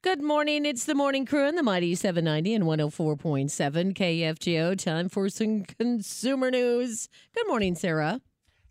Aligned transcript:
Good 0.00 0.22
morning. 0.22 0.64
It's 0.64 0.84
the 0.84 0.94
morning 0.94 1.26
crew 1.26 1.46
on 1.46 1.56
the 1.56 1.62
Mighty 1.64 1.92
790 1.96 2.54
and 2.54 2.64
104.7 2.64 3.94
KFGO. 3.94 4.78
Time 4.78 5.08
for 5.08 5.28
some 5.28 5.64
consumer 5.64 6.52
news. 6.52 7.08
Good 7.34 7.48
morning, 7.48 7.74
Sarah. 7.74 8.20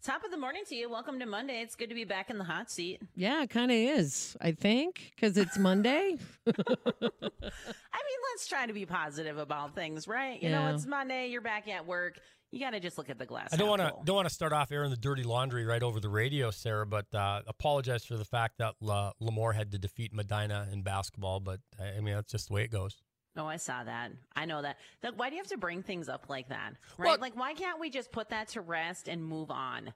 Top 0.07 0.23
of 0.23 0.31
the 0.31 0.38
morning 0.38 0.63
to 0.70 0.73
you. 0.73 0.89
Welcome 0.89 1.20
to 1.20 1.25
Monday. 1.25 1.59
It's 1.62 1.75
good 1.75 1.89
to 1.89 1.93
be 1.93 2.05
back 2.05 2.29
in 2.29 2.38
the 2.38 2.46
hot 2.46 2.71
seat. 2.71 3.02
Yeah, 3.13 3.43
it 3.43 3.49
kind 3.49 3.70
of 3.70 3.75
is, 3.75 4.38
I 4.39 4.54
think, 4.54 5.11
because 5.13 5.36
it's 5.36 5.57
Monday. 5.57 6.15
I 6.47 6.52
mean, 6.54 8.20
let's 8.31 8.48
try 8.48 8.66
to 8.66 8.71
be 8.71 8.85
positive 8.85 9.38
about 9.38 9.75
things, 9.75 10.07
right? 10.07 10.41
You 10.41 10.49
know, 10.49 10.73
it's 10.73 10.85
Monday. 10.85 11.27
You're 11.27 11.41
back 11.41 11.67
at 11.67 11.85
work. 11.85 12.21
You 12.52 12.62
got 12.62 12.70
to 12.70 12.80
just 12.80 12.98
look 12.98 13.09
at 13.09 13.20
the 13.20 13.25
glass. 13.25 13.49
I 13.52 13.57
don't 13.57 13.67
want 13.67 13.81
to 13.81 13.91
don't 14.05 14.16
want 14.16 14.30
to 14.30 14.34
start 14.34 14.54
off 14.54 14.71
airing 14.71 14.91
the 14.91 14.95
dirty 14.95 15.23
laundry 15.23 15.66
right 15.66 15.84
over 15.84 15.99
the 15.99 16.08
radio, 16.08 16.52
Sarah. 16.52 16.85
But 16.85 17.13
uh, 17.13 17.41
apologize 17.45 18.05
for 18.05 18.16
the 18.16 18.23
fact 18.23 18.59
that 18.59 18.76
La- 18.80 19.12
LaMoure 19.21 19.55
had 19.55 19.73
to 19.73 19.77
defeat 19.77 20.13
Medina 20.13 20.70
in 20.71 20.84
basketball. 20.84 21.41
But 21.41 21.59
I 21.77 21.98
I 21.98 21.99
mean, 21.99 22.16
that's 22.16 22.31
just 22.31 22.48
the 22.48 22.53
way 22.53 22.63
it 22.63 22.71
goes. 22.71 23.02
Oh, 23.38 23.46
I 23.46 23.58
saw 23.58 23.84
that. 23.84 24.12
I 24.36 24.46
know 24.46 24.62
that. 24.62 24.77
Like, 25.04 25.14
why 25.18 25.30
do 25.30 25.36
you 25.36 25.41
have 25.41 25.50
to 25.52 25.58
bring 25.58 25.84
things 25.84 26.09
up 26.09 26.26
like 26.30 26.50
that? 26.50 26.73
Right? 26.98 27.08
Well- 27.08 27.18
like, 27.20 27.38
why 27.38 27.54
can't 27.54 27.80
we 27.80 27.90
just 27.90 28.12
put 28.12 28.30
that 28.30 28.50
to 28.50 28.62
rest 28.62 29.08
and 29.08 29.23
move 29.23 29.52
on? 29.52 29.94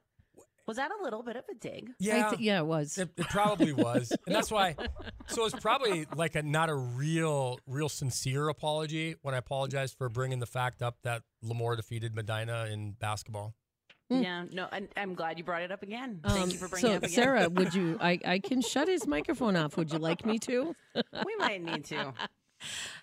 Was 0.68 0.78
that 0.78 0.92
a 0.92 1.04
little 1.04 1.24
bit 1.24 1.36
of 1.36 1.44
a 1.50 1.56
dig? 1.56 1.90
I 2.00 2.30
th- 2.30 2.40
yeah, 2.40 2.60
it 2.60 2.66
was. 2.66 2.98
It, 2.98 3.10
it 3.18 3.28
probably 3.30 3.74
was, 3.74 4.14
and 4.28 4.36
that's 4.36 4.52
why. 4.52 4.76
So 5.28 5.46
it's 5.46 5.60
probably 5.60 6.06
like 6.16 6.36
a 6.36 6.44
not 6.44 6.70
a 6.70 6.76
real, 6.76 7.60
real 7.66 7.90
sincere 7.90 8.48
apology 8.48 9.16
when 9.24 9.34
I 9.34 9.40
apologize 9.40 9.92
for 9.92 10.08
bringing 10.08 10.40
the 10.40 10.46
fact 10.46 10.84
up 10.84 10.98
that 11.04 11.24
LaMoure 11.44 11.76
defeated 11.76 12.16
Medina 12.16 12.68
in 12.72 12.92
basketball. 12.92 13.56
Yeah. 14.10 14.46
No, 14.52 14.68
I, 14.72 14.88
I'm 14.98 15.16
glad 15.16 15.38
you 15.38 15.44
brought 15.44 15.62
it 15.64 15.72
up 15.72 15.84
again. 15.84 16.20
Thank 16.24 16.40
Um, 16.44 16.50
you 16.52 16.58
for 16.58 16.68
bringing 16.68 16.90
so, 16.90 16.94
it 16.94 16.98
up 16.98 17.04
again. 17.04 17.16
Sarah, 17.16 17.50
would 17.50 17.74
you? 17.74 17.98
I, 18.00 18.20
I 18.24 18.40
can 18.40 18.62
shut 18.62 18.88
his 18.88 19.08
microphone 19.08 19.56
off. 19.56 19.78
Would 19.78 19.92
you 19.92 20.00
like 20.00 20.26
me 20.26 20.38
to? 20.40 20.76
we 20.96 21.36
might 21.38 21.64
need 21.64 21.86
to. 21.86 22.14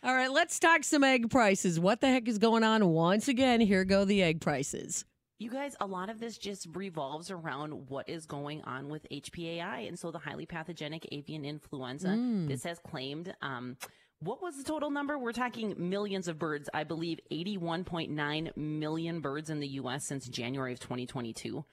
All 0.02 0.14
right, 0.14 0.30
let's 0.30 0.58
talk 0.58 0.84
some 0.84 1.04
egg 1.04 1.30
prices. 1.30 1.78
What 1.80 2.00
the 2.00 2.08
heck 2.08 2.28
is 2.28 2.38
going 2.38 2.64
on? 2.64 2.86
Once 2.88 3.28
again, 3.28 3.60
here 3.60 3.84
go 3.84 4.05
the 4.05 4.22
egg 4.22 4.41
prices. 4.41 5.05
You 5.41 5.50
guys, 5.50 5.77
a 5.80 5.86
lot 5.86 6.10
of 6.10 6.19
this 6.19 6.36
just 6.36 6.66
revolves 6.74 7.30
around 7.30 7.88
what 7.88 8.08
is 8.08 8.27
going 8.27 8.62
on 8.62 8.88
with 8.88 9.06
HPAI. 9.10 9.86
And 9.86 9.96
so 9.98 10.10
the 10.10 10.18
highly 10.18 10.46
pathogenic 10.46 11.06
avian 11.12 11.44
influenza, 11.44 12.08
Mm. 12.08 12.48
this 12.48 12.64
has 12.64 12.80
claimed, 12.80 13.33
um, 13.41 13.77
what 14.20 14.42
was 14.42 14.56
the 14.56 14.64
total 14.64 14.91
number? 14.91 15.16
We're 15.16 15.30
talking 15.33 15.77
millions 15.78 16.27
of 16.27 16.40
birds. 16.40 16.68
I 16.74 16.83
believe 16.83 17.20
81.9 17.30 18.50
million 18.56 19.20
birds 19.20 19.48
in 19.48 19.61
the 19.61 19.68
U.S. 19.68 20.05
since 20.06 20.27
January 20.28 20.72
of 20.72 20.80
2022. 20.80 21.64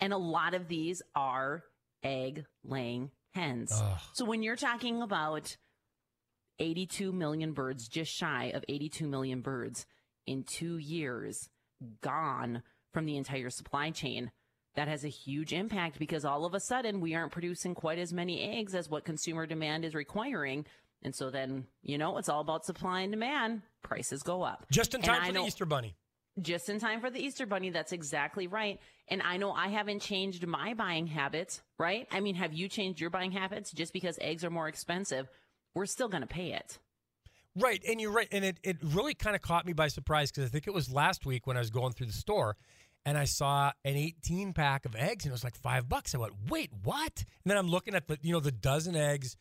And 0.00 0.12
a 0.12 0.18
lot 0.18 0.52
of 0.52 0.68
these 0.68 1.00
are 1.14 1.64
egg 2.02 2.44
laying 2.62 3.10
hens. 3.34 3.72
Ugh. 3.74 4.00
So 4.12 4.26
when 4.26 4.42
you're 4.42 4.54
talking 4.56 5.00
about 5.00 5.56
82 6.58 7.12
million 7.12 7.52
birds, 7.52 7.88
just 7.88 8.12
shy 8.12 8.52
of 8.54 8.64
82 8.68 9.06
million 9.06 9.40
birds 9.40 9.86
in 10.26 10.44
two 10.44 10.78
years 10.78 11.48
gone 12.00 12.62
from 12.92 13.06
the 13.06 13.16
entire 13.16 13.50
supply 13.50 13.90
chain, 13.90 14.30
that 14.76 14.88
has 14.88 15.04
a 15.04 15.08
huge 15.08 15.52
impact 15.52 15.98
because 15.98 16.24
all 16.24 16.44
of 16.44 16.54
a 16.54 16.60
sudden 16.60 17.00
we 17.00 17.14
aren't 17.14 17.32
producing 17.32 17.74
quite 17.74 17.98
as 17.98 18.12
many 18.12 18.42
eggs 18.42 18.74
as 18.74 18.88
what 18.90 19.04
consumer 19.04 19.46
demand 19.46 19.84
is 19.84 19.94
requiring. 19.94 20.64
And 21.02 21.14
so 21.14 21.30
then, 21.30 21.66
you 21.82 21.98
know, 21.98 22.18
it's 22.18 22.28
all 22.28 22.40
about 22.40 22.64
supply 22.64 23.00
and 23.00 23.12
demand. 23.12 23.62
Prices 23.82 24.22
go 24.22 24.42
up. 24.42 24.66
Just 24.72 24.94
in 24.94 25.02
time 25.02 25.22
I 25.22 25.26
for 25.26 25.32
the 25.32 25.40
Easter 25.40 25.66
Bunny. 25.66 25.94
just 26.40 26.68
in 26.68 26.80
time 26.80 27.00
for 27.00 27.10
the 27.10 27.20
Easter 27.20 27.46
Bunny. 27.46 27.70
That's 27.70 27.92
exactly 27.92 28.46
right. 28.46 28.80
And 29.08 29.22
I 29.22 29.36
know 29.36 29.52
I 29.52 29.68
haven't 29.68 30.00
changed 30.00 30.46
my 30.46 30.74
buying 30.74 31.06
habits, 31.06 31.60
right? 31.78 32.08
I 32.10 32.20
mean, 32.20 32.34
have 32.36 32.52
you 32.54 32.68
changed 32.68 33.00
your 33.00 33.10
buying 33.10 33.32
habits 33.32 33.70
just 33.70 33.92
because 33.92 34.18
eggs 34.20 34.44
are 34.44 34.50
more 34.50 34.66
expensive? 34.66 35.28
We're 35.74 35.86
still 35.86 36.08
going 36.08 36.22
to 36.22 36.26
pay 36.26 36.52
it. 36.52 36.78
Right, 37.56 37.82
and 37.88 38.00
you're 38.00 38.10
right, 38.10 38.26
and 38.32 38.44
it, 38.44 38.58
it 38.64 38.78
really 38.82 39.14
kind 39.14 39.36
of 39.36 39.42
caught 39.42 39.64
me 39.64 39.72
by 39.72 39.86
surprise 39.86 40.32
because 40.32 40.44
I 40.44 40.48
think 40.48 40.66
it 40.66 40.74
was 40.74 40.92
last 40.92 41.24
week 41.24 41.46
when 41.46 41.56
I 41.56 41.60
was 41.60 41.70
going 41.70 41.92
through 41.92 42.08
the 42.08 42.12
store, 42.12 42.56
and 43.06 43.16
I 43.16 43.26
saw 43.26 43.70
an 43.84 43.96
18 43.96 44.54
pack 44.54 44.86
of 44.86 44.96
eggs, 44.96 45.24
and 45.24 45.30
it 45.30 45.34
was 45.34 45.44
like 45.44 45.54
five 45.54 45.88
bucks. 45.88 46.14
I 46.16 46.18
went, 46.18 46.32
wait, 46.48 46.70
what? 46.82 47.12
And 47.16 47.50
then 47.50 47.56
I'm 47.56 47.68
looking 47.68 47.94
at 47.94 48.08
the 48.08 48.18
you 48.22 48.32
know 48.32 48.40
the 48.40 48.52
dozen 48.52 48.96
eggs. 48.96 49.36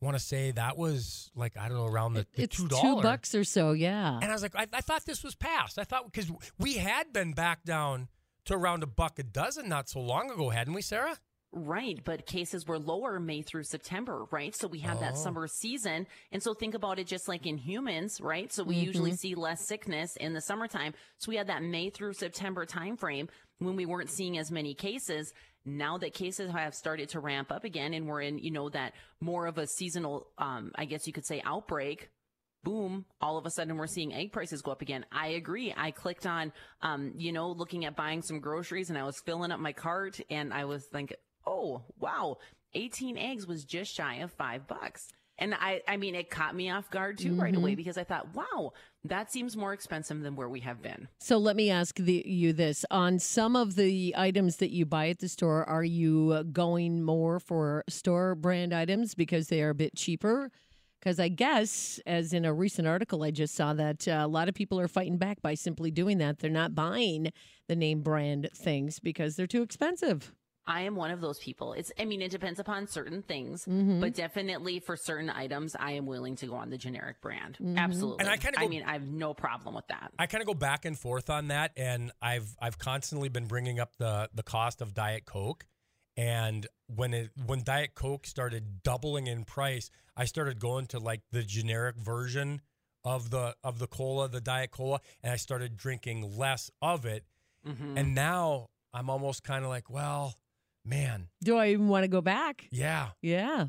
Want 0.00 0.14
to 0.14 0.22
say 0.22 0.50
that 0.50 0.76
was 0.76 1.30
like 1.34 1.56
I 1.56 1.68
don't 1.68 1.78
know 1.78 1.86
around 1.86 2.12
the, 2.12 2.26
the 2.34 2.42
it's 2.42 2.56
two 2.56 2.68
two 2.68 3.00
bucks 3.00 3.34
or 3.34 3.44
so. 3.44 3.72
Yeah. 3.72 4.14
And 4.14 4.24
I 4.24 4.32
was 4.32 4.42
like, 4.42 4.54
I, 4.54 4.66
I 4.72 4.82
thought 4.82 5.06
this 5.06 5.24
was 5.24 5.34
past. 5.34 5.78
I 5.78 5.84
thought 5.84 6.04
because 6.04 6.30
we 6.58 6.74
had 6.74 7.14
been 7.14 7.32
back 7.32 7.64
down 7.64 8.08
to 8.44 8.54
around 8.54 8.82
a 8.82 8.86
buck 8.86 9.18
a 9.18 9.22
dozen 9.22 9.68
not 9.68 9.88
so 9.88 10.00
long 10.00 10.30
ago, 10.30 10.50
hadn't 10.50 10.74
we, 10.74 10.82
Sarah? 10.82 11.16
Right, 11.52 11.98
but 12.04 12.26
cases 12.26 12.66
were 12.66 12.78
lower 12.78 13.18
May 13.18 13.40
through 13.40 13.62
September, 13.64 14.26
right? 14.30 14.54
So 14.54 14.68
we 14.68 14.80
have 14.80 15.00
that 15.00 15.14
Oh. 15.16 15.22
summer 15.22 15.46
season. 15.46 16.06
And 16.32 16.42
so 16.42 16.52
think 16.52 16.74
about 16.74 16.98
it 16.98 17.06
just 17.06 17.28
like 17.28 17.46
in 17.46 17.56
humans, 17.56 18.20
right? 18.20 18.52
So 18.52 18.62
we 18.62 18.76
usually 18.76 19.12
see 19.16 19.34
less 19.34 19.66
sickness 19.66 20.16
in 20.16 20.34
the 20.34 20.40
summertime. 20.42 20.92
So 21.18 21.30
we 21.30 21.36
had 21.36 21.46
that 21.46 21.62
May 21.62 21.88
through 21.88 22.12
September 22.14 22.66
timeframe 22.66 23.28
when 23.58 23.76
we 23.76 23.86
weren't 23.86 24.10
seeing 24.10 24.36
as 24.36 24.50
many 24.50 24.74
cases. 24.74 25.32
Now 25.64 25.96
that 25.98 26.12
cases 26.14 26.50
have 26.50 26.74
started 26.74 27.08
to 27.10 27.20
ramp 27.20 27.50
up 27.50 27.64
again 27.64 27.94
and 27.94 28.06
we're 28.06 28.20
in, 28.22 28.38
you 28.38 28.50
know, 28.50 28.68
that 28.70 28.92
more 29.20 29.46
of 29.46 29.56
a 29.56 29.66
seasonal 29.66 30.28
um 30.38 30.72
I 30.74 30.84
guess 30.84 31.06
you 31.06 31.12
could 31.12 31.26
say 31.26 31.40
outbreak, 31.44 32.10
boom, 32.64 33.06
all 33.20 33.38
of 33.38 33.46
a 33.46 33.50
sudden 33.50 33.76
we're 33.76 33.86
seeing 33.86 34.12
egg 34.12 34.32
prices 34.32 34.60
go 34.60 34.72
up 34.72 34.82
again. 34.82 35.06
I 35.10 35.28
agree. 35.28 35.72
I 35.76 35.90
clicked 35.92 36.26
on, 36.26 36.52
um, 36.82 37.12
you 37.16 37.32
know, 37.32 37.50
looking 37.50 37.84
at 37.84 37.96
buying 37.96 38.22
some 38.22 38.40
groceries 38.40 38.90
and 38.90 38.98
I 38.98 39.04
was 39.04 39.20
filling 39.20 39.52
up 39.52 39.60
my 39.60 39.72
cart 39.72 40.20
and 40.28 40.52
I 40.52 40.64
was 40.66 40.84
thinking, 40.86 41.16
oh, 41.46 41.82
wow, 42.00 42.38
18 42.74 43.16
eggs 43.16 43.46
was 43.46 43.64
just 43.64 43.94
shy 43.94 44.16
of 44.16 44.32
five 44.32 44.66
bucks. 44.66 45.08
And 45.38 45.54
I, 45.54 45.82
I 45.86 45.98
mean, 45.98 46.14
it 46.14 46.30
caught 46.30 46.54
me 46.54 46.70
off 46.70 46.90
guard 46.90 47.18
too 47.18 47.34
right 47.34 47.54
away 47.54 47.74
because 47.74 47.98
I 47.98 48.04
thought, 48.04 48.34
wow, 48.34 48.72
that 49.04 49.30
seems 49.30 49.54
more 49.54 49.74
expensive 49.74 50.22
than 50.22 50.34
where 50.34 50.48
we 50.48 50.60
have 50.60 50.80
been. 50.80 51.08
So 51.20 51.36
let 51.36 51.56
me 51.56 51.70
ask 51.70 51.96
the, 51.96 52.22
you 52.26 52.54
this: 52.54 52.86
on 52.90 53.18
some 53.18 53.54
of 53.54 53.76
the 53.76 54.14
items 54.16 54.56
that 54.56 54.70
you 54.70 54.86
buy 54.86 55.08
at 55.10 55.18
the 55.18 55.28
store, 55.28 55.68
are 55.68 55.84
you 55.84 56.42
going 56.52 57.02
more 57.02 57.38
for 57.38 57.84
store 57.88 58.34
brand 58.34 58.72
items 58.72 59.14
because 59.14 59.48
they 59.48 59.60
are 59.62 59.70
a 59.70 59.74
bit 59.74 59.94
cheaper? 59.94 60.50
Because 61.00 61.20
I 61.20 61.28
guess, 61.28 62.00
as 62.06 62.32
in 62.32 62.46
a 62.46 62.54
recent 62.54 62.88
article 62.88 63.22
I 63.22 63.30
just 63.30 63.54
saw, 63.54 63.74
that 63.74 64.08
uh, 64.08 64.22
a 64.22 64.26
lot 64.26 64.48
of 64.48 64.54
people 64.54 64.80
are 64.80 64.88
fighting 64.88 65.18
back 65.18 65.42
by 65.42 65.54
simply 65.54 65.90
doing 65.90 66.16
that. 66.18 66.38
They're 66.38 66.50
not 66.50 66.74
buying 66.74 67.30
the 67.68 67.76
name 67.76 68.00
brand 68.00 68.48
things 68.54 69.00
because 69.00 69.36
they're 69.36 69.46
too 69.46 69.62
expensive. 69.62 70.32
I 70.68 70.82
am 70.82 70.96
one 70.96 71.10
of 71.12 71.20
those 71.20 71.38
people. 71.38 71.72
It's, 71.74 71.92
I 71.98 72.04
mean, 72.04 72.20
it 72.20 72.30
depends 72.30 72.58
upon 72.58 72.86
certain 72.88 73.22
things, 73.22 73.64
Mm-hmm. 73.66 74.00
but 74.00 74.14
definitely 74.14 74.80
for 74.80 74.96
certain 74.96 75.30
items, 75.30 75.76
I 75.78 75.92
am 75.92 76.06
willing 76.06 76.36
to 76.36 76.46
go 76.46 76.54
on 76.56 76.70
the 76.70 76.78
generic 76.78 77.20
brand. 77.20 77.54
Mm-hmm. 77.60 77.78
Absolutely. 77.78 78.20
And 78.20 78.28
I 78.28 78.36
kinda 78.36 78.58
I 78.60 78.66
mean, 78.66 78.82
I 78.84 78.94
have 78.94 79.06
no 79.06 79.32
problem 79.34 79.74
with 79.74 79.86
that. 79.88 80.12
I 80.18 80.26
kind 80.26 80.42
of 80.42 80.46
go 80.48 80.54
back 80.54 80.84
and 80.84 80.98
forth 80.98 81.30
on 81.30 81.48
that, 81.48 81.72
and 81.76 82.10
I've 82.20 82.56
I've 82.60 82.78
constantly 82.78 83.28
been 83.28 83.46
bringing 83.46 83.78
up 83.78 83.92
the 83.98 84.28
the 84.34 84.42
cost 84.42 84.80
of 84.82 84.92
Diet 84.94 85.24
Coke, 85.24 85.66
and 86.16 86.66
when 86.86 87.14
it 87.14 87.30
when 87.46 87.62
Diet 87.62 87.94
Coke 87.94 88.26
started 88.26 88.82
doubling 88.82 89.26
in 89.26 89.44
price, 89.44 89.90
I 90.16 90.24
started 90.24 90.58
going 90.58 90.86
to 90.88 90.98
like 90.98 91.20
the 91.30 91.42
generic 91.42 91.96
version 91.96 92.60
of 93.04 93.30
the 93.30 93.54
of 93.62 93.78
the 93.78 93.86
cola, 93.86 94.28
the 94.28 94.40
Diet 94.40 94.70
Cola, 94.72 95.00
and 95.22 95.32
I 95.32 95.36
started 95.36 95.76
drinking 95.76 96.36
less 96.36 96.70
of 96.82 97.04
it, 97.06 97.24
Mhm. 97.66 97.98
and 97.98 98.14
now 98.14 98.70
I'm 98.92 99.10
almost 99.10 99.44
kind 99.44 99.62
of 99.64 99.70
like, 99.70 99.90
well, 99.90 100.34
man, 100.86 101.28
Do 101.42 101.56
I 101.56 101.68
even 101.70 101.88
want 101.88 102.04
to 102.04 102.08
go 102.08 102.20
back? 102.20 102.66
yeah, 102.70 103.10
Yeah. 103.20 103.66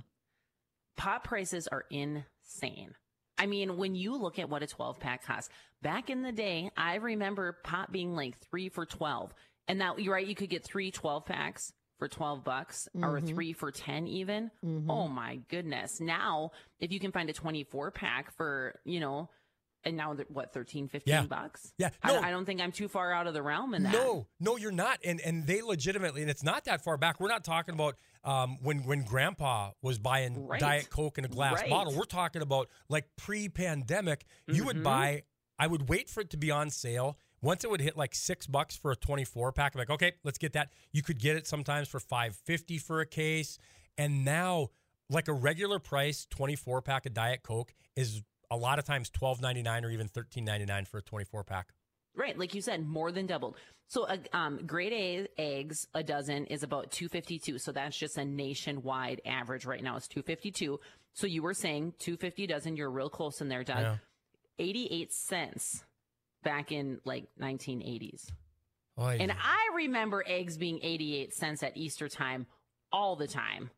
pot 0.95 1.23
prices 1.23 1.67
are 1.67 1.85
insane. 1.89 2.95
I 3.37 3.45
mean, 3.45 3.77
when 3.77 3.93
you 3.95 4.15
look 4.15 4.39
at 4.39 4.49
what 4.49 4.63
a 4.63 4.67
12 4.67 4.99
pack 4.99 5.23
costs, 5.23 5.49
back 5.81 6.09
in 6.09 6.23
the 6.23 6.31
day, 6.31 6.71
I 6.75 6.95
remember 6.95 7.59
pot 7.63 7.91
being 7.91 8.15
like 8.15 8.37
three 8.39 8.69
for 8.69 8.85
12. 8.85 9.31
And 9.67 9.77
now 9.77 9.95
you're 9.97 10.13
right, 10.13 10.25
you 10.25 10.33
could 10.35 10.49
get 10.49 10.63
three 10.63 10.89
12 10.91 11.25
packs 11.25 11.71
for 11.99 12.07
12 12.07 12.43
bucks 12.43 12.87
or 12.95 13.19
Mhm. 13.19 13.27
three 13.27 13.53
for 13.53 13.71
10 13.71 14.07
even. 14.07 14.49
Mhm. 14.63 14.85
Oh 14.89 15.07
my 15.07 15.37
goodness. 15.49 15.99
Now, 15.99 16.51
if 16.79 16.91
you 16.91 16.99
can 16.99 17.11
find 17.11 17.29
a 17.29 17.33
24 17.33 17.91
pack 17.91 18.31
for, 18.35 18.79
you 18.85 18.99
know, 18.99 19.29
and 19.83 19.95
now 19.95 20.13
what, 20.29 20.53
13, 20.53 20.87
15 20.87 21.11
Yeah. 21.11 21.23
bucks? 21.23 21.73
yeah. 21.77 21.89
I, 22.03 22.13
No, 22.13 22.21
I 22.21 22.29
don't 22.31 22.45
think 22.45 22.59
I'm 22.61 22.71
too 22.71 22.87
far 22.87 23.13
out 23.13 23.27
of 23.27 23.33
the 23.33 23.41
realm 23.41 23.73
in 23.73 23.83
that. 23.83 23.93
No, 23.93 24.27
no, 24.39 24.57
you're 24.57 24.71
not. 24.71 24.99
And 25.03 25.19
and 25.21 25.45
they 25.47 25.61
legitimately, 25.61 26.21
and 26.21 26.29
it's 26.31 26.43
not 26.43 26.65
that 26.65 26.83
far 26.83 26.97
back. 26.97 27.19
We're 27.19 27.29
not 27.29 27.43
talking 27.43 27.73
about 27.75 27.95
um, 28.23 28.57
when 28.61 28.83
when 28.83 29.03
Grandpa 29.03 29.71
was 29.81 29.97
buying 29.99 30.47
Right. 30.47 30.59
Diet 30.59 30.89
Coke 30.89 31.17
in 31.17 31.25
a 31.25 31.29
glass 31.29 31.61
Right. 31.61 31.69
bottle. 31.69 31.93
We're 31.95 32.03
talking 32.05 32.41
about 32.41 32.69
like 32.89 33.05
pre-pandemic. 33.15 34.25
You 34.47 34.65
would 34.65 34.77
Mhm. 34.77 34.83
buy. 34.83 35.23
I 35.59 35.67
would 35.67 35.89
wait 35.89 36.09
for 36.09 36.21
it 36.21 36.29
to 36.31 36.37
be 36.37 36.51
on 36.51 36.69
sale. 36.69 37.17
Once 37.41 37.63
it 37.63 37.69
would 37.69 37.81
hit 37.81 37.95
like 37.95 38.13
six 38.15 38.45
bucks 38.47 38.75
for 38.75 38.91
a 38.91 38.95
24 38.95 39.51
pack, 39.51 39.73
I'm 39.75 39.79
like, 39.79 39.89
okay, 39.89 40.13
let's 40.23 40.37
get 40.37 40.53
that. 40.53 40.71
You 40.91 41.01
could 41.03 41.19
get 41.19 41.35
it 41.35 41.47
sometimes 41.47 41.87
for 41.87 41.99
550 41.99 42.77
for 42.77 42.99
a 42.99 43.05
case. 43.05 43.57
And 43.97 44.25
now, 44.25 44.69
like 45.09 45.27
a 45.27 45.33
regular 45.33 45.79
price 45.79 46.25
24 46.29 46.81
pack 46.81 47.05
of 47.05 47.13
Diet 47.13 47.41
Coke 47.43 47.73
is 47.95 48.21
a 48.49 48.57
lot 48.57 48.79
of 48.79 48.85
times 48.85 49.09
12.99 49.09 49.83
or 49.83 49.89
even 49.89 50.09
13.99 50.09 50.87
for 50.87 50.99
a 50.99 51.01
24 51.01 51.43
pack. 51.43 51.67
Right, 52.15 52.37
like 52.37 52.55
you 52.55 52.61
said, 52.61 52.85
more 52.85 53.11
than 53.11 53.27
doubled. 53.27 53.57
So, 53.89 54.05
uh, 54.05 54.17
um, 54.33 54.65
grade 54.65 54.91
A 54.91 55.27
eggs 55.37 55.87
a 55.93 56.03
dozen 56.03 56.45
is 56.47 56.63
about 56.63 56.91
two 56.91 57.07
fifty 57.07 57.37
two. 57.37 57.59
So 57.59 57.71
that's 57.71 57.95
just 57.95 58.17
a 58.17 58.25
nationwide 58.25 59.21
average 59.23 59.65
right 59.65 59.81
now. 59.81 59.95
It's 59.95 60.07
two 60.07 60.23
fifty 60.23 60.51
two. 60.51 60.79
So 61.17 61.25
you 61.25 61.41
were 61.41 61.55
saying 61.55 61.93
250 61.97 62.43
a 62.43 62.47
dozen. 62.47 62.75
You're 62.75 62.91
real 62.91 63.09
close 63.09 63.41
in 63.41 63.49
there, 63.49 63.63
Doug. 63.63 63.79
Yeah. 63.79 63.95
88 64.59 65.11
cents 65.11 65.83
back 66.43 66.71
in 66.71 66.99
like 67.05 67.25
1980s. 67.41 68.29
Oy. 68.99 69.17
And 69.19 69.31
I 69.31 69.75
remember 69.77 70.23
eggs 70.27 70.57
being 70.57 70.79
88 70.83 71.33
cents 71.33 71.63
at 71.63 71.75
Easter 71.75 72.07
time 72.07 72.45
all 72.91 73.15
the 73.15 73.25
time. 73.25 73.71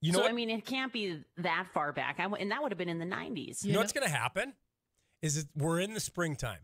You 0.00 0.12
know 0.12 0.18
so 0.18 0.22
what? 0.22 0.30
I 0.30 0.34
mean, 0.34 0.50
it 0.50 0.64
can't 0.64 0.92
be 0.92 1.22
that 1.38 1.66
far 1.72 1.92
back. 1.92 2.16
I, 2.18 2.24
w- 2.24 2.40
and 2.40 2.50
that 2.50 2.62
would 2.62 2.72
have 2.72 2.78
been 2.78 2.88
in 2.88 2.98
the 2.98 3.04
90s. 3.04 3.64
You 3.64 3.72
know 3.72 3.80
what's 3.80 3.92
going 3.92 4.06
to 4.06 4.12
happen? 4.12 4.54
Is 5.22 5.36
it, 5.36 5.46
we're 5.54 5.80
in 5.80 5.92
the 5.92 6.00
springtime, 6.00 6.60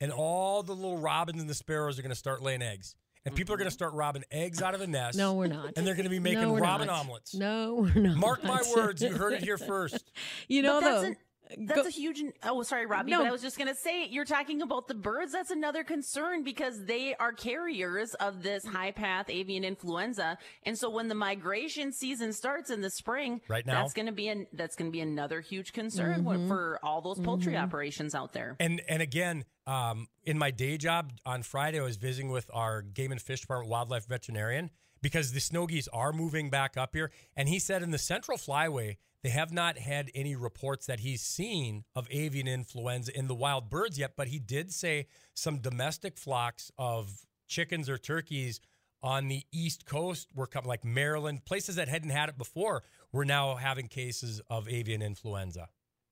and 0.00 0.12
all 0.12 0.62
the 0.62 0.74
little 0.74 0.98
robins 0.98 1.40
and 1.40 1.50
the 1.50 1.54
sparrows 1.54 1.98
are 1.98 2.02
going 2.02 2.10
to 2.10 2.16
start 2.16 2.42
laying 2.42 2.62
eggs, 2.62 2.94
and 3.24 3.34
people 3.34 3.54
are 3.54 3.58
going 3.58 3.66
to 3.66 3.70
mm-hmm. 3.70 3.78
start 3.78 3.94
robbing 3.94 4.24
eggs 4.30 4.62
out 4.62 4.74
of 4.74 4.80
the 4.80 4.86
nest. 4.86 5.18
No, 5.18 5.34
we're 5.34 5.48
not. 5.48 5.72
and 5.76 5.84
they're 5.84 5.94
going 5.94 6.04
to 6.04 6.10
be 6.10 6.20
making 6.20 6.42
No, 6.42 6.56
robin 6.56 6.86
not. 6.86 7.00
omelets. 7.00 7.34
No, 7.34 7.74
we're 7.94 8.00
not. 8.00 8.16
Mark 8.16 8.44
my 8.44 8.62
words, 8.76 9.02
you 9.02 9.16
heard 9.16 9.32
it 9.32 9.42
here 9.42 9.58
first. 9.58 10.12
You 10.46 10.62
know 10.62 10.80
But 10.80 10.90
that's 10.90 11.02
though. 11.02 11.14
That's 11.56 11.82
go- 11.82 11.86
a 11.86 11.90
huge. 11.90 12.22
Oh, 12.42 12.62
sorry, 12.62 12.86
Robbie. 12.86 13.10
No. 13.12 13.18
But 13.18 13.28
I 13.28 13.30
was 13.32 13.42
just 13.42 13.56
going 13.56 13.68
to 13.68 13.74
say, 13.74 14.06
you're 14.06 14.24
talking 14.24 14.60
about 14.62 14.86
the 14.88 14.94
birds. 14.94 15.32
That's 15.32 15.50
another 15.50 15.84
concern 15.84 16.42
because 16.44 16.84
they 16.84 17.14
are 17.14 17.32
carriers 17.32 18.14
of 18.14 18.42
this 18.42 18.64
high 18.66 18.90
path 18.90 19.26
avian 19.30 19.64
influenza. 19.64 20.36
And 20.64 20.76
so 20.78 20.90
when 20.90 21.08
the 21.08 21.14
migration 21.14 21.92
season 21.92 22.32
starts 22.32 22.70
in 22.70 22.80
the 22.80 22.90
spring, 22.90 23.40
Right 23.48 23.64
now? 23.64 23.80
that's 23.82 23.94
going 23.94 24.06
to 24.06 24.12
be 24.12 24.28
an, 24.28 24.46
that's 24.52 24.76
going 24.76 24.90
to 24.90 24.92
be 24.92 25.00
another 25.00 25.40
huge 25.40 25.72
concern 25.72 26.24
Mm-hmm. 26.24 26.48
for 26.48 26.78
all 26.82 27.00
those 27.00 27.18
poultry 27.20 27.56
operations 27.56 28.14
out 28.14 28.32
there. 28.32 28.56
And 28.60 28.82
and 28.88 29.00
again, 29.02 29.44
um, 29.66 30.08
in 30.24 30.38
my 30.38 30.50
day 30.50 30.76
job 30.76 31.12
on 31.24 31.42
Friday, 31.42 31.78
I 31.78 31.82
was 31.82 31.96
visiting 31.96 32.30
with 32.30 32.50
our 32.52 32.82
game 32.82 33.12
and 33.12 33.20
fish 33.20 33.40
department 33.42 33.70
wildlife 33.70 34.06
veterinarian 34.06 34.70
because 35.00 35.32
the 35.32 35.40
snow 35.40 35.66
geese 35.66 35.88
are 35.92 36.12
moving 36.12 36.50
back 36.50 36.76
up 36.76 36.94
here. 36.94 37.10
And 37.36 37.48
he 37.48 37.58
said 37.58 37.82
in 37.82 37.90
the 37.90 37.98
central 37.98 38.36
flyway, 38.38 38.96
they 39.22 39.30
have 39.30 39.52
not 39.52 39.78
had 39.78 40.10
any 40.14 40.36
reports 40.36 40.86
that 40.86 41.00
he's 41.00 41.22
seen 41.22 41.84
of 41.94 42.06
avian 42.10 42.46
influenza 42.46 43.16
in 43.16 43.28
the 43.28 43.34
wild 43.34 43.68
birds 43.70 43.98
yet, 43.98 44.12
but 44.16 44.28
he 44.28 44.38
did 44.38 44.72
say 44.72 45.06
some 45.34 45.58
domestic 45.58 46.16
flocks 46.16 46.70
of 46.78 47.26
chickens 47.48 47.88
or 47.88 47.98
turkeys 47.98 48.60
on 49.02 49.28
the 49.28 49.44
east 49.52 49.86
coast 49.86 50.28
were 50.34 50.46
coming, 50.46 50.68
like 50.68 50.84
Maryland, 50.84 51.44
places 51.44 51.76
that 51.76 51.88
hadn't 51.88 52.10
had 52.10 52.28
it 52.28 52.36
before, 52.36 52.82
were 53.12 53.24
now 53.24 53.54
having 53.54 53.86
cases 53.86 54.40
of 54.50 54.68
avian 54.68 55.02
influenza. 55.02 55.68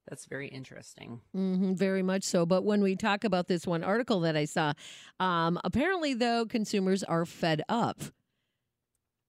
That's 0.09 0.27
very 0.27 0.47
interesting. 0.49 1.21
hmm 1.33 1.75
very 1.75 2.03
much 2.03 2.23
so. 2.23 2.47
But 2.47 2.63
when 2.63 2.81
we 2.81 2.95
talk 2.95 3.25
about 3.25 3.49
this 3.49 3.67
one 3.67 3.83
article 3.83 4.21
that 4.21 4.37
I 4.37 4.45
saw, 4.45 4.73
um, 5.19 5.59
apparently, 5.65 6.15
though, 6.15 6.47
consumers 6.47 7.03
are 7.03 7.27
fed 7.27 7.63
up. 7.69 8.01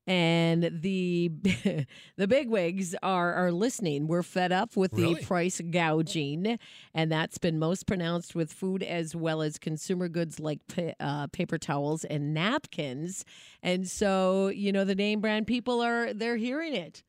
And 0.07 0.69
the 0.81 1.29
the 2.17 2.27
bigwigs 2.27 2.95
are 3.03 3.33
are 3.33 3.51
listening. 3.51 4.07
We're 4.07 4.23
fed 4.23 4.53
up 4.53 4.77
with 4.77 4.93
Really? 4.93 5.15
the 5.15 5.25
price 5.25 5.59
gouging, 5.69 6.57
and 6.93 7.11
that's 7.11 7.37
been 7.37 7.59
most 7.59 7.85
pronounced 7.87 8.33
with 8.33 8.53
food 8.53 8.83
as 8.83 9.15
well 9.15 9.41
as 9.41 9.57
consumer 9.57 10.07
goods 10.07 10.39
like 10.39 10.59
pa- 10.73 10.93
uh, 11.01 11.27
paper 11.27 11.57
towels 11.57 12.05
and 12.05 12.33
napkins. 12.33 13.25
And 13.61 13.87
so, 13.87 14.47
you 14.47 14.71
know, 14.71 14.85
the 14.85 14.95
name 14.95 15.19
brand 15.19 15.45
people 15.45 15.81
are 15.81 16.13
they're 16.13 16.37
hearing 16.37 16.73
it, 16.73 17.03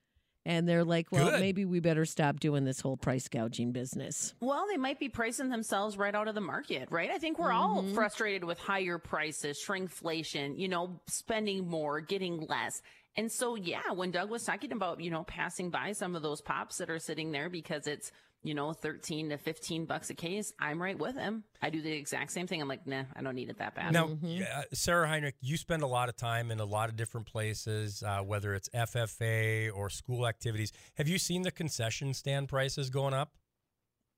and 0.49 0.67
they're 0.67 0.83
like, 0.83 1.13
"Well, 1.13 1.31
Good. 1.31 1.41
maybe 1.41 1.67
we 1.67 1.79
better 1.79 2.07
stop 2.07 2.41
doing 2.41 2.65
this 2.65 2.81
whole 2.81 2.97
price 2.97 3.29
gouging 3.29 3.71
business." 3.71 4.35
Well, 4.41 4.67
they 4.69 4.79
might 4.79 4.99
be 4.99 5.11
pricing 5.11 5.51
themselves 5.51 5.99
right 5.99 6.15
out 6.15 6.27
of 6.27 6.35
the 6.35 6.41
market, 6.41 6.89
right? 6.91 7.11
I 7.11 7.19
think 7.19 7.39
we're 7.39 7.53
all 7.53 7.83
mm-hmm. 7.83 7.95
frustrated 7.95 8.45
with 8.45 8.59
higher 8.59 8.99
prices, 8.99 9.63
shrinkflation, 9.65 10.59
you 10.59 10.69
know, 10.69 11.01
spending 11.07 11.69
more, 11.69 12.01
getting 12.01 12.47
less. 12.49 12.81
And 13.15 13.31
so, 13.31 13.57
yeah, 13.57 13.91
when 13.95 14.11
Doug 14.11 14.31
was 14.31 14.45
talking 14.45 14.73
about, 14.73 15.01
you 15.01 15.11
know, 15.11 15.25
passing 15.25 15.71
by 15.71 15.93
some 15.93 16.17
of 16.17 16.23
those 16.23 16.41
pops 16.41 16.79
that 16.79 16.89
are 16.89 17.01
sitting 17.01 17.33
there 17.33 17.51
because 17.51 17.87
it's, 17.87 18.11
you 18.43 18.55
know, 18.55 18.73
13 18.73 19.31
to 19.31 19.39
15 19.39 19.87
bucks 19.87 20.11
a 20.11 20.15
case, 20.15 20.53
I'm 20.61 20.81
right 20.81 20.99
with 20.99 21.17
him. 21.17 21.45
I 21.61 21.71
do 21.71 21.83
the 21.83 21.93
exact 21.93 22.33
same 22.33 22.47
thing. 22.47 22.61
I'm 22.61 22.69
like, 22.69 22.87
nah, 22.87 23.05
I 23.15 23.23
don't 23.23 23.35
need 23.35 23.51
it 23.51 23.59
that 23.59 23.75
bad. 23.75 23.93
Now, 23.93 24.17
uh, 24.25 24.63
Sarah 24.73 25.09
Heinrich, 25.09 25.35
you 25.41 25.57
spend 25.57 25.83
a 25.83 25.87
lot 25.87 26.09
of 26.09 26.17
time 26.17 26.51
in 26.51 26.61
a 26.61 26.65
lot 26.65 26.89
of 26.89 26.97
different 26.97 27.27
places, 27.27 28.03
uh, 28.03 28.21
whether 28.21 28.55
it's 28.55 28.69
FFA 28.71 29.71
or 29.75 29.91
school 29.91 30.27
activities. 30.27 30.73
Have 30.95 31.09
you 31.09 31.19
seen 31.19 31.43
the 31.43 31.51
concession 31.51 32.15
stand 32.15 32.49
prices 32.49 32.91
going 32.91 33.15
up? 33.15 33.33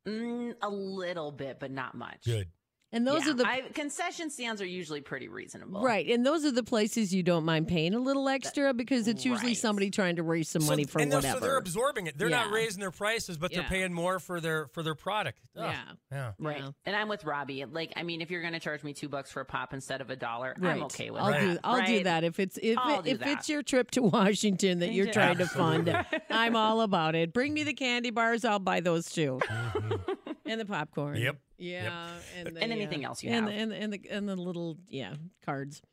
Mm, 0.07 0.55
a 0.63 0.69
little 0.69 1.33
bit, 1.33 1.59
but 1.61 1.71
not 1.71 1.95
much. 1.95 2.25
Good. 2.25 2.49
And 2.93 3.07
those 3.07 3.25
Yeah, 3.25 3.31
are 3.31 3.35
the 3.35 3.47
I, 3.47 3.61
concession 3.73 4.31
stands 4.31 4.61
are 4.61 4.67
usually 4.67 5.01
pretty 5.01 5.29
reasonable. 5.29 5.81
Right. 5.81 6.09
And 6.09 6.27
those 6.27 6.45
are 6.45 6.51
the 6.51 6.65
places 6.65 7.15
you 7.15 7.23
don't 7.23 7.45
mind 7.45 7.69
paying 7.69 7.95
a 7.95 8.01
little 8.01 8.29
extra 8.29 8.75
because 8.75 9.07
it's 9.07 9.25
usually 9.25 9.51
Right. 9.51 9.57
somebody 9.57 9.91
trying 9.91 10.17
to 10.17 10.25
raise 10.25 10.49
some 10.49 10.63
So- 10.63 10.71
money 10.73 10.83
for 10.85 10.99
and 11.01 11.11
they're- 11.13 11.19
whatever. 11.19 11.39
So 11.39 11.45
they're 11.47 11.57
absorbing 11.57 12.09
it. 12.09 12.19
They're 12.19 12.29
not 12.29 12.51
raising 12.51 12.81
their 12.81 12.91
prices, 12.91 13.39
but 13.39 13.53
they're 13.53 13.63
paying 13.63 13.93
more 13.93 14.19
for 14.19 14.41
their 14.41 14.67
for 14.69 14.83
their 14.83 14.97
product. 14.97 15.39
Ugh. 15.57 15.65
Yeah. 15.73 15.81
Yeah. 16.11 16.33
Right. 16.41 16.59
Yeah. 16.59 16.71
And 16.85 16.97
I'm 16.97 17.09
with 17.09 17.25
Robbie. 17.25 17.65
Like, 17.65 17.93
I 17.95 18.03
mean, 18.03 18.21
if 18.23 18.31
you're 18.31 18.41
going 18.43 18.55
to 18.55 18.61
charge 18.61 18.83
me 18.83 18.93
two 18.93 19.09
bucks 19.09 19.31
for 19.31 19.41
a 19.41 19.45
pop 19.45 19.73
instead 19.73 20.01
of 20.01 20.11
a 20.11 20.17
dollar, 20.17 20.57
Right. 20.59 20.73
I'm 20.73 20.83
okay 20.85 21.11
with 21.11 21.23
I'll 21.23 21.31
that. 21.31 21.41
do 21.41 21.59
I'll 21.63 21.87
do 21.87 22.03
that 22.05 22.25
if 22.25 22.41
it's 22.41 22.57
if 22.59 22.77
it, 22.77 23.05
do 23.05 23.11
if 23.11 23.23
it's 23.25 23.49
your 23.49 23.63
trip 23.63 23.93
to 23.93 24.03
Washington 24.03 24.81
that 24.81 24.93
you're 24.93 25.07
Yeah. 25.07 25.13
trying 25.13 25.39
to 25.39 25.47
fund. 25.47 25.97
I'm 26.29 26.57
all 26.57 26.81
about 26.81 27.15
it. 27.15 27.33
Bring 27.33 27.55
me 27.55 27.63
the 27.63 27.73
candy 27.75 28.11
bars, 28.11 28.45
I'll 28.45 28.59
buy 28.59 28.81
those 28.81 29.07
too. 29.11 29.41
and 30.51 30.61
the 30.61 30.65
popcorn. 30.65 31.17
Yep. 31.17 31.37
Yeah, 31.59 32.09
and, 32.39 32.57
the, 32.57 32.63
And 32.63 32.73
anything 32.73 33.05
uh, 33.05 33.09
else 33.09 33.23
you 33.23 33.31
and, 33.31 33.49
have. 33.49 33.55
and 33.61 33.73
and 33.73 33.93
the 33.93 34.01
and 34.11 34.29
the 34.29 34.37
little 34.37 34.79
yeah 34.89 35.15
cards. 35.45 35.83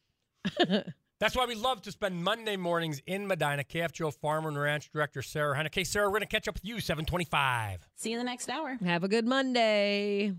That's 1.19 1.35
why 1.35 1.45
we 1.45 1.55
love 1.55 1.81
to 1.83 1.91
spend 1.91 2.23
Monday 2.23 2.57
mornings 2.57 3.01
in 3.07 3.25
Medina. 3.27 3.63
KFGO 3.63 4.13
Farmer 4.13 4.49
and 4.49 4.59
Ranch 4.59 4.91
Director 4.91 5.23
Sarah 5.23 5.55
Heinrich. 5.55 5.73
Okay, 5.73 5.83
Sarah, 5.83 6.05
we're 6.05 6.11
going 6.19 6.21
to 6.21 6.27
catch 6.27 6.47
up 6.47 6.53
with 6.53 6.65
you 6.65 6.79
725. 6.79 7.87
See 7.95 8.11
you 8.11 8.19
in 8.19 8.23
the 8.25 8.29
next 8.29 8.49
hour. 8.49 8.77
Have 8.85 9.03
a 9.03 9.07
good 9.07 9.25
Monday. 9.25 10.33